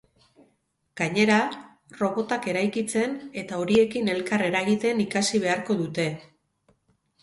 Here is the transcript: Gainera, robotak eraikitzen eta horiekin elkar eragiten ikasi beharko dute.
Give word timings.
Gainera, 1.01 1.35
robotak 1.99 2.49
eraikitzen 2.55 3.15
eta 3.45 3.61
horiekin 3.63 4.13
elkar 4.17 4.49
eragiten 4.51 5.09
ikasi 5.09 5.47
beharko 5.49 5.83
dute. 5.87 6.13